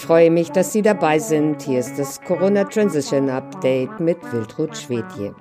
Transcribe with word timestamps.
Ich 0.00 0.06
freue 0.06 0.30
mich, 0.30 0.48
dass 0.48 0.72
Sie 0.72 0.80
dabei 0.80 1.18
sind. 1.18 1.60
Hier 1.60 1.78
ist 1.78 1.98
das 1.98 2.22
Corona 2.22 2.64
Transition 2.64 3.28
Update 3.28 4.00
mit 4.00 4.16
Wiltrud 4.32 4.74
Schwedje. 4.74 5.36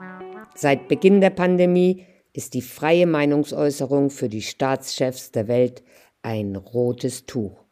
Seit 0.54 0.90
Beginn 0.90 1.22
der 1.22 1.30
Pandemie 1.30 2.06
ist 2.34 2.54
die 2.54 2.62
freie 2.62 3.08
Meinungsäußerung 3.08 4.10
für 4.10 4.28
die 4.28 4.42
Staatschefs 4.42 5.32
der 5.32 5.48
Welt 5.48 5.82
ein 6.24 6.58
rotes 6.58 7.26
Tuch. 7.26 7.64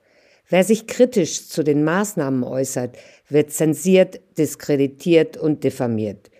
Wer 0.47 0.63
sich 0.63 0.87
kritisch 0.87 1.49
zu 1.49 1.61
den 1.61 1.83
Maßnahmen 1.83 2.45
äußert, 2.45 2.97
wird 3.27 3.51
zensiert, 3.51 4.21
diskreditiert 4.37 5.35
und 5.35 5.65
diffamiert. 5.65 6.31